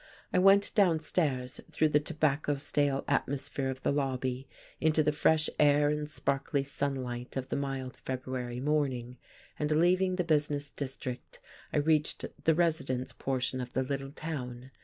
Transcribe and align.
I 0.33 0.39
went 0.39 0.73
downstairs 0.73 1.61
through 1.69 1.89
the 1.89 1.99
tobacco 1.99 2.55
stale 2.55 3.03
atmosphere 3.07 3.69
of 3.69 3.83
the 3.83 3.91
lobby 3.91 4.47
into 4.79 5.03
the 5.03 5.11
fresh 5.11 5.47
air 5.59 5.89
and 5.89 6.09
sparkly 6.09 6.63
sunlight 6.63 7.37
of 7.37 7.49
the 7.49 7.55
mild 7.55 7.97
February 7.97 8.59
morning, 8.59 9.19
and 9.59 9.69
leaving 9.69 10.15
the 10.15 10.23
business 10.23 10.71
district 10.71 11.39
I 11.71 11.77
reached 11.77 12.25
the 12.45 12.55
residence 12.55 13.13
portion 13.13 13.61
of 13.61 13.73
the 13.73 13.83
little 13.83 14.11
town. 14.11 14.71